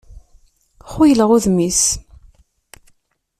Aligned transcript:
Xuyleɣ 0.91 1.29
udem-is. 1.35 1.83